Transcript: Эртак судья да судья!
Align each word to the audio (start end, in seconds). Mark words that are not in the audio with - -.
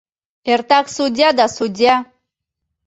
Эртак 0.51 0.85
судья 0.97 1.29
да 1.39 1.45
судья! 1.57 1.95